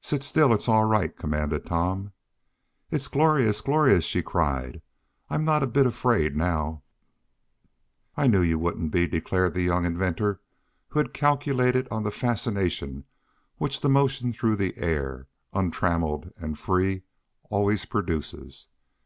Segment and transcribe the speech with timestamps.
[0.00, 0.54] "Sit still!
[0.54, 2.12] It's all right!" commanded Tom.
[2.90, 4.80] "It's glorious; glorious!" she cried.
[5.28, 6.82] "I'm not a bit afraid now!"
[8.16, 10.40] "I knew you wouldn't be," declared the young inventor,
[10.88, 13.04] who had calculated on the fascination
[13.58, 17.02] which the motion through the air, untrammeled and free,
[17.50, 18.68] always produces.